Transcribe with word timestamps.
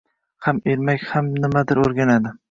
ham 0.45 0.61
ermak, 0.75 1.03
ham 1.11 1.29
nimadir 1.43 1.83
o‘rganadi. 1.83 2.33